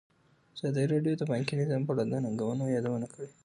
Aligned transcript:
ازادي 0.55 0.83
راډیو 0.93 1.13
د 1.19 1.23
بانکي 1.31 1.53
نظام 1.61 1.81
په 1.87 1.91
اړه 1.93 2.03
د 2.11 2.13
ننګونو 2.25 2.63
یادونه 2.75 3.07
کړې. 3.13 3.29